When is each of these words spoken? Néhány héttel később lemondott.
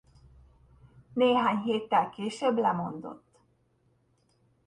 Néhány 1.13 1.57
héttel 1.61 2.09
később 2.09 2.57
lemondott. 2.57 3.39